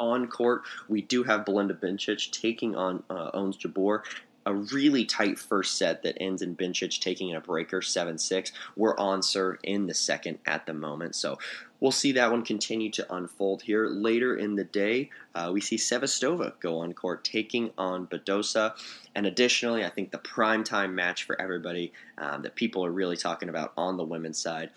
on 0.00 0.26
court. 0.26 0.62
We 0.88 1.02
do 1.02 1.22
have 1.22 1.44
Belinda 1.44 1.74
Bencic 1.74 2.32
taking 2.32 2.74
on 2.74 3.04
uh, 3.08 3.30
Ons 3.34 3.56
Jabeur. 3.56 4.02
A 4.46 4.54
really 4.54 5.04
tight 5.04 5.38
first 5.38 5.76
set 5.76 6.02
that 6.02 6.16
ends 6.20 6.40
in 6.40 6.56
Bencic 6.56 6.98
taking 6.98 7.28
in 7.28 7.36
a 7.36 7.40
breaker 7.40 7.82
7 7.82 8.16
6. 8.16 8.52
We're 8.74 8.96
on 8.96 9.22
serve 9.22 9.58
in 9.62 9.86
the 9.86 9.94
second 9.94 10.38
at 10.46 10.64
the 10.64 10.72
moment. 10.72 11.14
So 11.14 11.38
we'll 11.78 11.92
see 11.92 12.12
that 12.12 12.30
one 12.30 12.42
continue 12.42 12.90
to 12.92 13.14
unfold 13.14 13.60
here. 13.60 13.86
Later 13.86 14.36
in 14.36 14.56
the 14.56 14.64
day, 14.64 15.10
uh, 15.34 15.50
we 15.52 15.60
see 15.60 15.76
Sevastova 15.76 16.58
go 16.58 16.78
on 16.78 16.94
court 16.94 17.22
taking 17.22 17.70
on 17.76 18.06
Badosa. 18.06 18.72
And 19.14 19.26
additionally, 19.26 19.84
I 19.84 19.90
think 19.90 20.10
the 20.10 20.18
prime 20.18 20.64
time 20.64 20.94
match 20.94 21.24
for 21.24 21.40
everybody 21.40 21.92
um, 22.16 22.40
that 22.40 22.54
people 22.54 22.84
are 22.84 22.90
really 22.90 23.18
talking 23.18 23.50
about 23.50 23.74
on 23.76 23.98
the 23.98 24.04
women's 24.04 24.38
side 24.38 24.70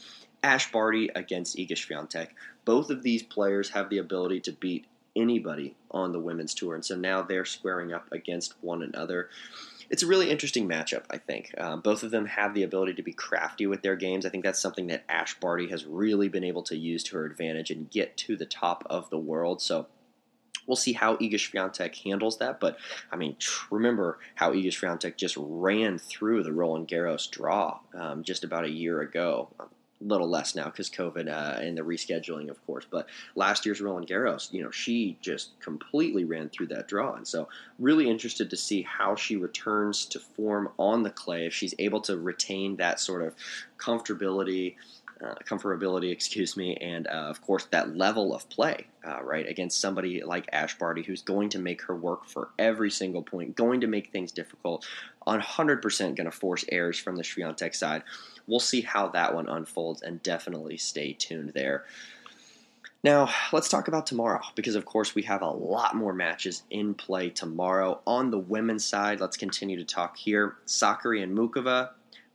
Ash 0.44 0.70
Barty 0.72 1.10
against 1.16 1.56
Iga 1.58 1.72
Swiatek. 1.72 2.28
Both 2.66 2.90
of 2.90 3.02
these 3.02 3.24
players 3.24 3.70
have 3.70 3.90
the 3.90 3.98
ability 4.00 4.42
to 4.42 4.52
beat 4.52 4.86
anybody 5.16 5.76
on 5.92 6.12
the 6.12 6.20
women's 6.20 6.54
tour, 6.54 6.76
and 6.76 6.86
so 6.86 6.96
now 6.96 7.22
they're 7.22 7.46
squaring 7.46 7.94
up 7.94 8.12
against 8.12 8.56
one 8.62 8.82
another. 8.82 9.30
It's 9.90 10.04
a 10.04 10.08
really 10.08 10.32
interesting 10.32 10.68
matchup, 10.68 11.04
I 11.12 11.18
think. 11.18 11.54
Um, 11.60 11.82
both 11.82 12.04
of 12.04 12.12
them 12.12 12.26
have 12.26 12.54
the 12.54 12.64
ability 12.64 12.96
to 12.96 13.04
be 13.04 13.14
crafty 13.14 13.68
with 13.68 13.82
their 13.84 13.96
games. 13.96 14.26
I 14.26 14.30
think 14.30 14.44
that's 14.44 14.62
something 14.62 14.88
that 14.88 15.04
Ash 15.08 15.40
Barty 15.40 15.68
has 15.70 15.86
really 15.86 16.30
been 16.30 16.44
able 16.44 16.64
to 16.64 16.78
use 16.78 17.04
to 17.06 17.18
her 17.18 17.26
advantage 17.26 17.70
and 17.70 17.92
get 17.92 18.18
to 18.18 18.36
the 18.36 18.46
top 18.46 18.84
of 18.90 19.10
the 19.10 19.18
world. 19.20 19.62
So 19.62 19.88
We'll 20.66 20.76
see 20.76 20.94
how 20.94 21.18
Iga 21.18 21.34
Swiatek 21.34 21.96
handles 22.04 22.38
that, 22.38 22.60
but 22.60 22.78
I 23.12 23.16
mean, 23.16 23.36
remember 23.70 24.20
how 24.36 24.54
Iga 24.54 24.68
Swiatek 24.68 25.18
just 25.18 25.36
ran 25.38 25.98
through 25.98 26.44
the 26.44 26.54
Roland 26.54 26.88
Garros 26.88 27.30
draw 27.30 27.80
um, 27.94 28.24
just 28.24 28.44
about 28.44 28.64
a 28.66 28.70
year 28.70 29.02
ago 29.02 29.50
little 30.06 30.30
less 30.30 30.56
now 30.56 30.66
because 30.66 30.90
COVID 30.90 31.28
uh, 31.28 31.60
and 31.60 31.78
the 31.78 31.82
rescheduling, 31.82 32.50
of 32.50 32.64
course. 32.66 32.86
But 32.90 33.08
last 33.36 33.66
year's 33.66 33.82
Roland 33.82 34.08
Garros, 34.08 34.52
you 34.52 34.64
know, 34.64 34.72
she 34.72 35.18
just 35.22 35.60
completely 35.60 36.26
ran 36.26 36.50
through 36.50 36.68
that 36.68 36.88
draw, 36.88 37.14
and 37.16 37.28
so 37.28 37.48
really 37.80 38.10
interested 38.10 38.50
to 38.50 38.58
see 38.58 38.82
how 38.84 39.16
she 39.16 39.36
returns 39.36 40.06
to 40.08 40.20
form 40.20 40.70
on 40.78 41.04
the 41.04 41.10
clay 41.10 41.46
if 41.46 41.54
she's 41.54 41.74
able 41.80 42.02
to 42.02 42.18
retain 42.18 42.78
that 42.78 43.00
sort 43.00 43.22
of 43.22 43.36
comfortability. 43.78 44.76
uh, 45.24 45.36
comfortability, 45.46 46.12
excuse 46.12 46.58
me, 46.58 46.76
and 46.78 47.08
uh, 47.08 47.12
of 47.12 47.42
course 47.42 47.66
that 47.72 47.96
level 47.96 48.36
of 48.36 48.50
play, 48.50 48.88
uh, 49.08 49.24
right, 49.24 49.48
against 49.48 49.80
somebody 49.80 50.22
like 50.22 50.50
Ash 50.52 50.78
Barty 50.78 51.02
who's 51.02 51.22
going 51.22 51.50
to 51.50 51.60
make 51.60 51.82
her 51.84 51.96
work 51.96 52.26
for 52.26 52.50
every 52.60 52.92
single 52.92 53.22
point, 53.22 53.56
going 53.56 53.82
to 53.82 53.88
make 53.88 54.12
things 54.12 54.32
difficult, 54.32 54.86
100% 55.26 56.16
going 56.16 56.26
to 56.26 56.32
force 56.32 56.66
errors 56.70 57.00
from 57.00 57.16
the 57.16 57.24
Swiatek 57.24 57.74
side. 57.74 58.04
We'll 58.48 58.60
see 58.60 58.82
how 58.82 59.08
that 59.10 59.34
one 59.34 59.48
unfolds, 59.48 60.02
and 60.02 60.22
definitely 60.24 60.78
stay 60.78 61.14
tuned 61.14 61.52
there. 61.54 61.86
Now, 63.04 63.30
let's 63.52 63.68
talk 63.68 63.90
about 63.90 64.08
tomorrow 64.08 64.42
because, 64.56 64.76
of 64.76 64.86
course, 64.86 65.14
we 65.14 65.24
have 65.24 65.42
a 65.42 65.50
lot 65.50 65.96
more 65.96 66.14
matches 66.14 66.64
in 66.70 66.94
play 66.94 67.30
tomorrow. 67.30 68.00
On 68.08 68.32
the 68.32 68.40
women's 68.40 68.86
side, 68.86 69.20
let's 69.20 69.36
continue 69.36 69.78
to 69.78 69.84
talk 69.84 70.16
here. 70.16 70.56
Sakkari 70.66 71.22
and 71.22 71.38
Muchova, 71.38 71.90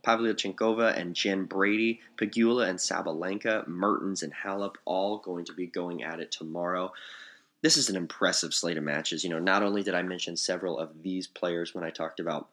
Pavlyuchenkova 0.05 0.95
and 0.95 1.15
Jen 1.15 1.45
Brady, 1.45 2.01
Pegula 2.17 2.69
and 2.69 2.79
Sabalenka, 2.79 3.67
Mertens 3.67 4.23
and 4.23 4.33
Halep, 4.33 4.75
all 4.85 5.19
going 5.19 5.47
to 5.47 5.55
be 5.55 5.67
going 5.67 6.03
at 6.03 6.21
it 6.21 6.31
tomorrow. 6.31 6.93
This 7.63 7.79
is 7.79 7.89
an 7.89 7.97
impressive 7.97 8.53
slate 8.53 8.77
of 8.77 8.85
matches. 8.85 9.25
You 9.25 9.31
know, 9.31 9.39
not 9.39 9.63
only 9.63 9.83
did 9.83 9.95
I 9.95 10.03
mention 10.03 10.37
several 10.37 10.79
of 10.79 11.03
these 11.03 11.27
players 11.27 11.75
when 11.75 11.83
I 11.83 11.91
talked 11.91 12.21
about 12.21 12.49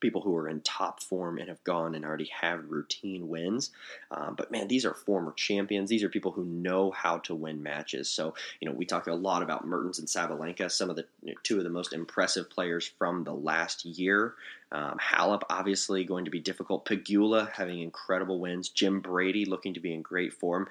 people 0.00 0.20
who 0.20 0.34
are 0.36 0.48
in 0.48 0.60
top 0.60 1.02
form 1.02 1.38
and 1.38 1.48
have 1.48 1.62
gone 1.64 1.94
and 1.94 2.04
already 2.04 2.30
have 2.40 2.70
routine 2.70 3.28
wins. 3.28 3.70
Um, 4.10 4.34
but 4.36 4.50
man, 4.50 4.68
these 4.68 4.84
are 4.84 4.94
former 4.94 5.32
champions. 5.32 5.88
These 5.88 6.02
are 6.02 6.08
people 6.08 6.32
who 6.32 6.44
know 6.44 6.90
how 6.90 7.18
to 7.18 7.34
win 7.34 7.62
matches. 7.62 8.08
So 8.08 8.34
you 8.60 8.68
know, 8.68 8.74
we 8.74 8.84
talk 8.84 9.06
a 9.06 9.14
lot 9.14 9.42
about 9.42 9.66
Mertens 9.66 9.98
and 9.98 10.08
Sabalenka, 10.08 10.70
some 10.70 10.90
of 10.90 10.96
the 10.96 11.06
you 11.22 11.32
know, 11.32 11.38
two 11.42 11.58
of 11.58 11.64
the 11.64 11.70
most 11.70 11.92
impressive 11.92 12.50
players 12.50 12.86
from 12.98 13.24
the 13.24 13.34
last 13.34 13.84
year. 13.84 14.34
Um, 14.72 14.98
Halep 14.98 15.42
obviously 15.48 16.04
going 16.04 16.24
to 16.24 16.30
be 16.30 16.40
difficult. 16.40 16.84
Pegula 16.84 17.50
having 17.52 17.80
incredible 17.80 18.40
wins. 18.40 18.68
Jen 18.68 18.98
Brady 18.98 19.44
looking 19.44 19.74
to 19.74 19.80
be 19.80 19.94
in 19.94 20.02
great 20.02 20.32
form 20.32 20.68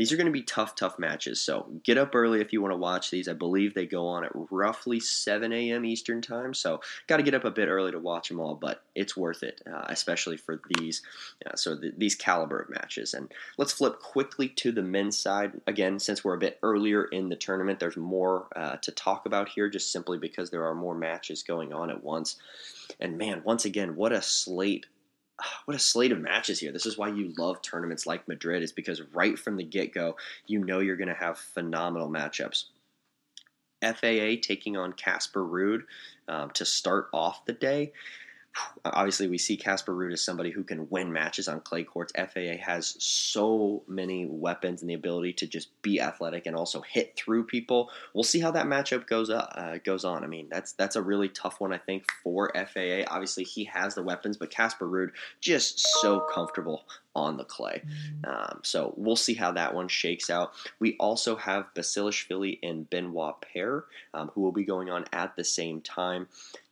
these 0.00 0.12
are 0.12 0.16
going 0.16 0.24
to 0.24 0.32
be 0.32 0.40
tough, 0.40 0.74
tough 0.74 0.98
matches. 0.98 1.42
So 1.42 1.66
get 1.84 1.98
up 1.98 2.14
early 2.14 2.40
if 2.40 2.54
you 2.54 2.62
want 2.62 2.72
to 2.72 2.78
watch 2.78 3.10
these. 3.10 3.28
I 3.28 3.34
believe 3.34 3.74
they 3.74 3.84
go 3.84 4.06
on 4.06 4.24
at 4.24 4.32
roughly 4.50 4.98
7 4.98 5.52
a.m. 5.52 5.84
Eastern 5.84 6.22
time. 6.22 6.54
So 6.54 6.80
got 7.06 7.18
to 7.18 7.22
get 7.22 7.34
up 7.34 7.44
a 7.44 7.50
bit 7.50 7.68
early 7.68 7.92
to 7.92 7.98
watch 7.98 8.30
them 8.30 8.40
all, 8.40 8.54
but 8.54 8.82
it's 8.94 9.14
worth 9.14 9.42
it, 9.42 9.60
uh, 9.70 9.84
especially 9.90 10.38
for 10.38 10.58
these 10.70 11.02
uh, 11.44 11.54
so 11.54 11.74
the, 11.74 11.92
these 11.98 12.14
caliber 12.14 12.60
of 12.60 12.70
matches. 12.70 13.12
And 13.12 13.30
let's 13.58 13.74
flip 13.74 14.00
quickly 14.00 14.48
to 14.48 14.72
the 14.72 14.80
men's 14.80 15.18
side 15.18 15.60
again. 15.66 15.98
Since 15.98 16.24
we're 16.24 16.32
a 16.32 16.38
bit 16.38 16.58
earlier 16.62 17.04
in 17.04 17.28
the 17.28 17.36
tournament, 17.36 17.78
there's 17.78 17.98
more 17.98 18.46
uh, 18.56 18.76
to 18.76 18.92
talk 18.92 19.26
about 19.26 19.50
here, 19.50 19.68
just 19.68 19.92
simply 19.92 20.16
because 20.16 20.48
there 20.48 20.64
are 20.64 20.74
more 20.74 20.94
matches 20.94 21.42
going 21.42 21.74
on 21.74 21.90
at 21.90 22.02
once. 22.02 22.36
And 23.00 23.18
man, 23.18 23.42
once 23.44 23.66
again, 23.66 23.96
what 23.96 24.14
a 24.14 24.22
slate 24.22 24.86
what 25.64 25.76
a 25.76 25.80
slate 25.80 26.12
of 26.12 26.18
matches 26.18 26.60
here. 26.60 26.72
This 26.72 26.86
is 26.86 26.98
why 26.98 27.08
you 27.08 27.32
love 27.36 27.62
tournaments 27.62 28.06
like 28.06 28.28
Madrid, 28.28 28.62
is 28.62 28.72
because 28.72 29.02
right 29.12 29.38
from 29.38 29.56
the 29.56 29.64
get 29.64 29.92
go, 29.92 30.16
you 30.46 30.64
know 30.64 30.80
you're 30.80 30.96
going 30.96 31.08
to 31.08 31.14
have 31.14 31.38
phenomenal 31.38 32.08
matchups. 32.08 32.64
FAA 33.82 34.40
taking 34.42 34.76
on 34.76 34.92
Casper 34.92 35.44
Ruud 35.44 35.82
um, 36.28 36.50
to 36.50 36.64
start 36.64 37.08
off 37.14 37.44
the 37.46 37.54
day 37.54 37.92
obviously 38.84 39.28
we 39.28 39.38
see 39.38 39.56
Casper 39.56 39.94
Ruud 39.94 40.12
as 40.12 40.22
somebody 40.22 40.50
who 40.50 40.64
can 40.64 40.88
win 40.90 41.12
matches 41.12 41.48
on 41.48 41.60
clay 41.60 41.84
courts. 41.84 42.12
FAA 42.16 42.56
has 42.60 42.96
so 42.98 43.82
many 43.86 44.26
weapons 44.26 44.80
and 44.80 44.90
the 44.90 44.94
ability 44.94 45.32
to 45.34 45.46
just 45.46 45.68
be 45.82 46.00
athletic 46.00 46.46
and 46.46 46.56
also 46.56 46.80
hit 46.80 47.16
through 47.16 47.44
people. 47.44 47.90
We'll 48.14 48.24
see 48.24 48.40
how 48.40 48.50
that 48.52 48.66
matchup 48.66 49.06
goes 49.06 49.30
up, 49.30 49.52
uh, 49.54 49.78
goes 49.84 50.04
on. 50.04 50.24
I 50.24 50.26
mean, 50.26 50.48
that's 50.50 50.72
that's 50.72 50.96
a 50.96 51.02
really 51.02 51.28
tough 51.28 51.60
one 51.60 51.72
I 51.72 51.78
think 51.78 52.04
for 52.22 52.50
FAA. 52.54 53.04
Obviously, 53.08 53.44
he 53.44 53.64
has 53.64 53.94
the 53.94 54.02
weapons, 54.02 54.36
but 54.36 54.50
Casper 54.50 54.86
Ruud 54.86 55.10
just 55.40 55.80
so 56.00 56.20
comfortable 56.20 56.84
on 57.14 57.36
the 57.36 57.44
clay. 57.44 57.82
Um, 58.24 58.60
so 58.62 58.94
we'll 58.96 59.16
see 59.16 59.34
how 59.34 59.52
that 59.52 59.74
one 59.74 59.88
shakes 59.88 60.30
out. 60.30 60.52
We 60.78 60.96
also 60.98 61.36
have 61.36 61.66
Basilashvili 61.74 62.58
and 62.62 62.88
Benoit 62.88 63.40
Paire, 63.40 63.84
um, 64.14 64.30
who 64.34 64.42
will 64.42 64.52
be 64.52 64.64
going 64.64 64.90
on 64.90 65.04
at 65.12 65.34
the 65.36 65.44
same 65.44 65.80
time. 65.80 66.28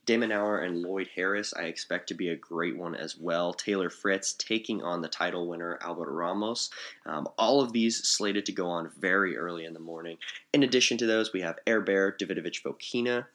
De 0.09 0.17
Minaur 0.17 0.65
and 0.65 0.81
Lloyd 0.81 1.07
Harris, 1.15 1.53
I 1.53 1.65
expect 1.65 2.07
to 2.07 2.15
be 2.15 2.29
a 2.29 2.35
great 2.35 2.75
one 2.75 2.95
as 2.95 3.15
well. 3.15 3.53
Taylor 3.53 3.91
Fritz 3.91 4.33
taking 4.33 4.81
on 4.81 5.03
the 5.03 5.07
title 5.07 5.47
winner, 5.47 5.77
Albert 5.83 6.11
Ramos. 6.11 6.71
Um, 7.05 7.27
all 7.37 7.61
of 7.61 7.73
these 7.73 8.07
slated 8.07 8.47
to 8.47 8.51
go 8.51 8.65
on 8.69 8.89
very 8.97 9.37
early 9.37 9.65
in 9.65 9.73
the 9.75 9.79
morning. 9.79 10.17
In 10.51 10.63
addition 10.63 10.97
to 10.97 11.05
those, 11.05 11.31
we 11.31 11.41
have 11.41 11.59
Herbert, 11.67 12.19
Davidovich 12.19 12.63
Fokina, 12.63 13.27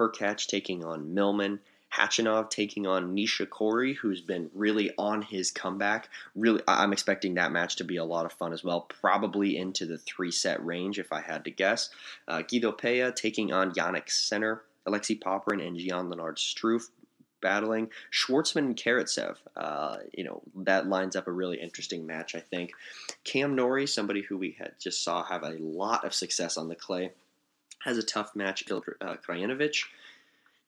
Hurkacz 0.00 0.48
taking 0.48 0.84
on 0.84 1.14
Millman. 1.14 1.60
Khachanov 1.94 2.50
taking 2.50 2.88
on 2.88 3.14
Nisha 3.14 3.46
Nishikori, 3.46 3.94
who's 3.94 4.20
been 4.20 4.50
really 4.52 4.90
on 4.98 5.22
his 5.22 5.52
comeback. 5.52 6.08
Really, 6.34 6.60
I'm 6.66 6.92
expecting 6.92 7.34
that 7.34 7.52
match 7.52 7.76
to 7.76 7.84
be 7.84 7.98
a 7.98 8.04
lot 8.04 8.26
of 8.26 8.32
fun 8.32 8.52
as 8.52 8.64
well. 8.64 8.80
Probably 8.80 9.56
into 9.56 9.86
the 9.86 9.96
three 9.96 10.32
set 10.32 10.66
range, 10.66 10.98
if 10.98 11.12
I 11.12 11.20
had 11.20 11.44
to 11.44 11.52
guess. 11.52 11.90
Uh, 12.26 12.42
Guido 12.42 12.72
Pella 12.72 13.12
taking 13.12 13.52
on 13.52 13.72
Jannik 13.72 14.10
Sinner. 14.10 14.62
Alexei 14.86 15.16
Popyrin 15.16 15.66
and 15.66 15.78
Jan 15.78 16.08
Lennard 16.08 16.36
Struff 16.36 16.84
battling 17.40 17.90
Schwartzman 18.12 18.66
and 18.66 18.76
Karatsev. 18.76 19.36
Uh, 19.56 19.98
you 20.12 20.24
know 20.24 20.42
that 20.54 20.88
lines 20.88 21.16
up 21.16 21.26
a 21.26 21.32
really 21.32 21.60
interesting 21.60 22.06
match. 22.06 22.34
I 22.34 22.40
think 22.40 22.72
Cam 23.24 23.54
Norrie, 23.54 23.86
somebody 23.86 24.22
who 24.22 24.36
we 24.36 24.56
had 24.58 24.72
just 24.80 25.02
saw 25.04 25.22
have 25.24 25.42
a 25.42 25.56
lot 25.58 26.04
of 26.04 26.14
success 26.14 26.56
on 26.56 26.68
the 26.68 26.74
clay, 26.74 27.12
has 27.84 27.98
a 27.98 28.02
tough 28.02 28.34
match. 28.34 28.64
Uh, 28.70 28.80
Krajinovic. 29.26 29.84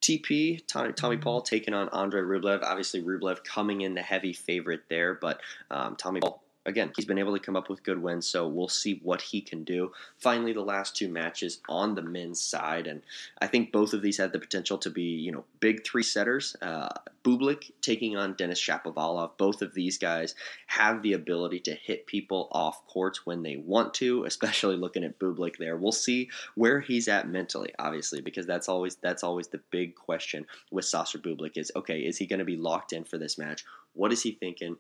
TP, 0.01 0.65
Tommy, 0.69 0.93
Tommy 0.93 1.17
mm-hmm. 1.17 1.25
Paul 1.25 1.43
taking 1.43 1.75
on 1.75 1.89
Andre 1.89 2.21
Rublev. 2.21 2.63
Obviously, 2.63 3.03
Rublev 3.03 3.43
coming 3.43 3.81
in 3.81 3.95
the 3.95 4.01
heavy 4.03 4.33
favorite 4.33 4.83
there, 4.89 5.15
but 5.15 5.41
um, 5.73 5.97
Tommy 5.97 6.21
Paul 6.21 6.41
again, 6.69 6.93
he's 6.95 7.07
been 7.07 7.19
able 7.19 7.33
to 7.33 7.43
come 7.43 7.57
up 7.57 7.69
with 7.69 7.83
good 7.83 8.01
wins, 8.01 8.27
so 8.27 8.47
we'll 8.47 8.69
see 8.69 9.01
what 9.03 9.23
he 9.23 9.41
can 9.41 9.65
do. 9.65 9.91
Finally, 10.19 10.53
the 10.53 10.61
last 10.61 10.95
two 10.95 11.09
matches 11.09 11.61
on 11.69 11.95
the 11.95 12.03
men's 12.03 12.41
side, 12.41 12.87
and 12.87 13.03
I 13.41 13.47
think 13.47 13.73
both 13.73 13.95
of 13.95 14.03
these 14.03 14.19
had 14.19 14.33
the 14.33 14.39
potential 14.39 14.79
to 14.79 14.91
be, 14.91 15.03
you 15.03 15.33
know, 15.33 15.45
big 15.61 15.85
three 15.85 16.03
setters. 16.03 16.55
Uh, 16.61 16.89
Bublik 17.25 17.73
taking 17.81 18.17
on 18.17 18.35
Denis 18.35 18.61
Shapovalov. 18.61 19.33
Both 19.39 19.63
of 19.63 19.75
these 19.75 19.99
guys 19.99 20.35
have 20.67 21.03
the 21.03 21.15
ability 21.15 21.61
to 21.61 21.75
hit 21.75 22.07
people 22.07 22.49
off 22.53 22.87
courts 22.87 23.25
when 23.25 23.43
they 23.43 23.57
want 23.57 23.95
to, 23.95 24.25
especially 24.25 24.77
looking 24.77 25.05
at 25.05 25.19
Bublik 25.19 25.57
there. 25.57 25.77
We'll 25.77 25.93
see 25.93 26.29
where 26.55 26.81
he's 26.81 27.09
at 27.09 27.29
mentally, 27.29 27.73
obviously, 27.79 28.21
because 28.21 28.47
that's 28.47 28.69
always 28.69 28.97
that's 28.97 29.25
always 29.25 29.49
the 29.49 29.61
big 29.71 29.95
question 29.95 30.47
with 30.71 30.85
Sasha 30.85 31.19
Bublik 31.19 31.57
is 31.57 31.73
okay, 31.75 32.01
is 32.01 32.19
he 32.19 32.27
going 32.27 32.39
to 32.39 32.45
be 32.45 32.57
locked 32.57 32.93
in 32.93 33.05
for 33.05 33.17
this 33.17 33.39
match? 33.39 33.65
What 33.95 34.13
is 34.13 34.23
he 34.23 34.33
thinking? 34.33 34.77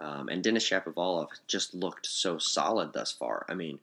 Um, 0.00 0.28
and 0.28 0.42
Denis 0.42 0.68
Shapovalov 0.68 1.28
just 1.46 1.74
looked 1.74 2.06
so 2.06 2.38
solid 2.38 2.92
thus 2.92 3.12
far. 3.12 3.44
I 3.48 3.54
mean, 3.54 3.78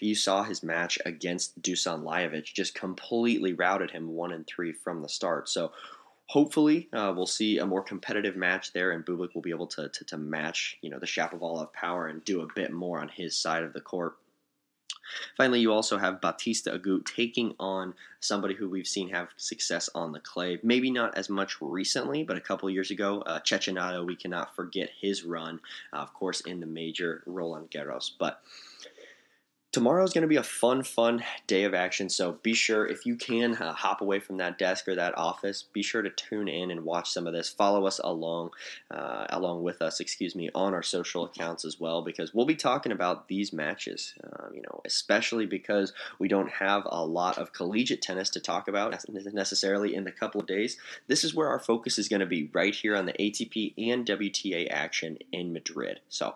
you 0.00 0.14
saw 0.14 0.42
his 0.42 0.62
match 0.62 0.98
against 1.04 1.60
Dusan 1.62 2.02
Lajovic 2.02 2.44
just 2.44 2.74
completely 2.74 3.52
routed 3.52 3.90
him 3.90 4.08
one 4.08 4.32
and 4.32 4.46
three 4.46 4.72
from 4.72 5.02
the 5.02 5.08
start. 5.08 5.48
So 5.48 5.72
hopefully 6.26 6.88
uh, 6.92 7.12
we'll 7.14 7.26
see 7.26 7.58
a 7.58 7.66
more 7.66 7.82
competitive 7.82 8.36
match 8.36 8.72
there, 8.72 8.92
and 8.92 9.04
Bublik 9.04 9.34
will 9.34 9.42
be 9.42 9.50
able 9.50 9.66
to, 9.68 9.88
to, 9.88 10.04
to 10.04 10.16
match 10.16 10.78
you 10.80 10.90
know 10.90 10.98
the 10.98 11.06
Shapovalov 11.06 11.72
power 11.72 12.06
and 12.06 12.24
do 12.24 12.42
a 12.42 12.48
bit 12.54 12.72
more 12.72 13.00
on 13.00 13.08
his 13.08 13.36
side 13.36 13.62
of 13.62 13.72
the 13.72 13.80
court. 13.80 14.16
Finally, 15.36 15.60
you 15.60 15.72
also 15.72 15.98
have 15.98 16.20
Bautista 16.20 16.70
Agut 16.70 17.04
taking 17.06 17.54
on 17.58 17.94
somebody 18.20 18.54
who 18.54 18.68
we've 18.68 18.86
seen 18.86 19.08
have 19.10 19.28
success 19.36 19.88
on 19.94 20.12
the 20.12 20.20
clay. 20.20 20.58
Maybe 20.62 20.90
not 20.90 21.16
as 21.16 21.28
much 21.28 21.60
recently, 21.60 22.22
but 22.22 22.36
a 22.36 22.40
couple 22.40 22.68
years 22.70 22.90
ago, 22.90 23.22
uh, 23.22 23.40
we 24.06 24.16
cannot 24.16 24.54
forget 24.54 24.90
his 25.00 25.24
run, 25.24 25.60
uh, 25.92 25.96
of 25.98 26.14
course, 26.14 26.40
in 26.42 26.60
the 26.60 26.66
major 26.66 27.22
Roland 27.26 27.70
Garros. 27.70 28.10
But 28.18 28.42
tomorrow 29.72 30.02
is 30.02 30.12
going 30.12 30.22
to 30.22 30.28
be 30.28 30.36
a 30.36 30.42
fun, 30.42 30.82
fun 30.82 31.22
day 31.46 31.64
of 31.64 31.74
action. 31.74 32.08
So 32.08 32.32
be 32.42 32.54
sure, 32.54 32.86
if 32.86 33.06
you 33.06 33.16
can, 33.16 33.54
uh, 33.54 33.72
hop 33.72 34.00
away 34.00 34.18
from 34.18 34.38
that 34.38 34.58
desk 34.58 34.88
or 34.88 34.96
that 34.96 35.16
office. 35.16 35.62
Be 35.72 35.82
sure 35.82 36.02
to 36.02 36.10
tune 36.10 36.48
in 36.48 36.70
and 36.70 36.84
watch 36.84 37.10
some 37.10 37.26
of 37.26 37.32
this. 37.32 37.48
Follow 37.48 37.86
us 37.86 38.00
along, 38.02 38.50
uh, 38.90 39.26
along 39.30 39.62
with 39.62 39.80
us, 39.80 40.00
excuse 40.00 40.34
me, 40.34 40.50
on 40.54 40.74
our 40.74 40.82
social 40.82 41.24
accounts 41.24 41.64
as 41.64 41.78
well, 41.78 42.02
because 42.02 42.34
we'll 42.34 42.46
be 42.46 42.56
talking 42.56 42.92
about 42.92 43.28
these 43.28 43.52
matches. 43.52 44.14
Uh, 44.24 44.46
you 44.52 44.62
know, 44.62 44.80
especially 44.84 45.46
because 45.46 45.92
we 46.18 46.26
don't 46.26 46.50
have 46.50 46.82
a 46.86 47.04
lot 47.04 47.38
of 47.38 47.52
collegiate 47.52 48.02
tennis 48.02 48.30
to 48.30 48.40
talk 48.40 48.66
about 48.66 48.94
necessarily 49.08 49.94
in 49.94 50.04
the 50.04 50.12
couple 50.12 50.40
of 50.40 50.46
days. 50.46 50.78
This 51.06 51.22
is 51.22 51.34
where 51.34 51.48
our 51.48 51.60
focus 51.60 51.98
is 51.98 52.08
going 52.08 52.20
to 52.20 52.26
be 52.26 52.50
right 52.52 52.74
here 52.74 52.96
on 52.96 53.06
the 53.06 53.12
ATP 53.12 53.74
and 53.78 54.04
WTA 54.04 54.68
action 54.70 55.18
in 55.32 55.52
Madrid. 55.52 56.00
So. 56.08 56.34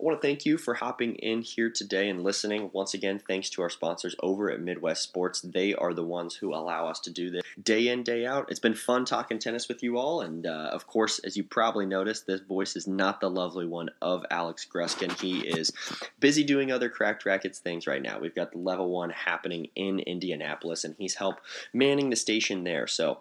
I 0.00 0.02
want 0.02 0.20
to 0.20 0.26
thank 0.26 0.46
you 0.46 0.56
for 0.56 0.72
hopping 0.72 1.16
in 1.16 1.42
here 1.42 1.68
today 1.68 2.08
and 2.08 2.24
listening. 2.24 2.70
Once 2.72 2.94
again, 2.94 3.20
thanks 3.28 3.50
to 3.50 3.60
our 3.60 3.68
sponsors 3.68 4.16
over 4.22 4.50
at 4.50 4.58
Midwest 4.58 5.02
Sports. 5.02 5.42
They 5.42 5.74
are 5.74 5.92
the 5.92 6.04
ones 6.04 6.34
who 6.34 6.54
allow 6.54 6.86
us 6.88 7.00
to 7.00 7.10
do 7.10 7.30
this 7.30 7.42
day 7.62 7.88
in, 7.88 8.02
day 8.02 8.24
out. 8.24 8.50
It's 8.50 8.60
been 8.60 8.72
fun 8.72 9.04
talking 9.04 9.38
tennis 9.38 9.68
with 9.68 9.82
you 9.82 9.98
all. 9.98 10.22
And 10.22 10.46
uh, 10.46 10.70
of 10.72 10.86
course, 10.86 11.18
as 11.18 11.36
you 11.36 11.44
probably 11.44 11.84
noticed, 11.84 12.26
this 12.26 12.40
voice 12.40 12.76
is 12.76 12.86
not 12.86 13.20
the 13.20 13.28
lovely 13.28 13.66
one 13.66 13.90
of 14.00 14.24
Alex 14.30 14.66
Gruskin. 14.74 15.20
He 15.20 15.40
is 15.40 15.70
busy 16.18 16.44
doing 16.44 16.72
other 16.72 16.88
cracked 16.88 17.26
rackets 17.26 17.58
things 17.58 17.86
right 17.86 18.00
now. 18.00 18.18
We've 18.18 18.34
got 18.34 18.52
the 18.52 18.58
level 18.58 18.88
one 18.88 19.10
happening 19.10 19.68
in 19.76 19.98
Indianapolis, 19.98 20.84
and 20.84 20.94
he's 20.98 21.16
helped 21.16 21.42
manning 21.74 22.08
the 22.08 22.16
station 22.16 22.64
there. 22.64 22.86
So 22.86 23.20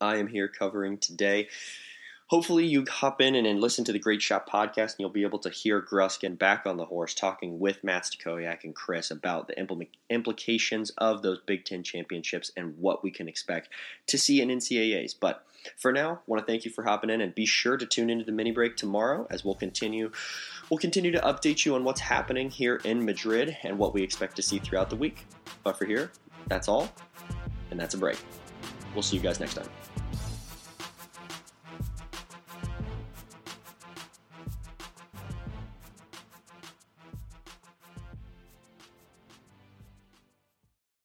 I 0.00 0.16
am 0.16 0.26
here 0.26 0.48
covering 0.48 0.98
today 0.98 1.48
hopefully 2.28 2.66
you 2.66 2.84
hop 2.88 3.20
in 3.20 3.34
and, 3.34 3.46
and, 3.46 3.60
listen 3.60 3.84
to 3.84 3.92
the 3.92 3.98
Great 3.98 4.22
Shot 4.22 4.48
podcast, 4.48 4.92
and 4.92 5.00
you'll 5.00 5.10
be 5.10 5.24
able 5.24 5.38
to 5.40 5.50
hear 5.50 5.82
Gruskin 5.82 6.38
back 6.38 6.66
on 6.66 6.76
the 6.76 6.84
horse 6.84 7.14
talking 7.14 7.58
with 7.58 7.82
Matt 7.82 8.04
Stakoyak 8.04 8.64
and 8.64 8.74
Chris 8.74 9.10
about 9.10 9.48
the 9.48 9.54
impl- 9.54 9.88
implications 10.08 10.90
of 10.98 11.22
those 11.22 11.40
Big 11.46 11.64
Ten 11.64 11.82
championships 11.82 12.52
and 12.56 12.78
what 12.78 13.02
we 13.02 13.10
can 13.10 13.28
expect 13.28 13.70
to 14.06 14.18
see 14.18 14.40
in 14.40 14.48
NCAAs. 14.48 15.14
But 15.18 15.44
for 15.76 15.92
now, 15.92 16.12
I 16.12 16.18
want 16.26 16.46
to 16.46 16.50
thank 16.50 16.64
you 16.64 16.70
for 16.70 16.84
hopping 16.84 17.10
in, 17.10 17.20
and 17.20 17.34
be 17.34 17.46
sure 17.46 17.76
to 17.76 17.86
tune 17.86 18.10
into 18.10 18.24
the 18.24 18.32
mini 18.32 18.52
break 18.52 18.76
tomorrow 18.76 19.26
as 19.30 19.44
we'll 19.44 19.54
continue. 19.54 20.12
We'll 20.70 20.78
continue 20.78 21.10
to 21.12 21.20
update 21.20 21.64
you 21.64 21.74
on 21.74 21.84
what's 21.84 22.00
happening 22.00 22.50
here 22.50 22.76
in 22.84 23.04
Madrid 23.04 23.56
and 23.62 23.78
what 23.78 23.94
we 23.94 24.02
expect 24.02 24.36
to 24.36 24.42
see 24.42 24.58
throughout 24.58 24.90
the 24.90 24.96
week. 24.96 25.26
But 25.64 25.78
for 25.78 25.86
here, 25.86 26.12
that's 26.46 26.68
all, 26.68 26.92
and 27.70 27.80
that's 27.80 27.94
a 27.94 27.98
break. 27.98 28.18
We'll 28.94 29.02
see 29.02 29.16
you 29.16 29.22
guys 29.22 29.40
next 29.40 29.54
time. 29.54 29.68